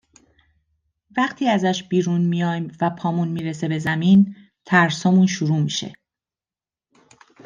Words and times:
وقتی 1.17 1.47
ازش 1.47 1.83
بیرون 1.83 2.21
میایم 2.21 2.77
و 2.81 2.89
پامون 2.89 3.27
میرسه 3.27 3.67
به 3.67 3.79
زمین، 3.79 4.35
ترسامون 4.65 5.27
شروع 5.27 5.59
میشه 5.59 5.93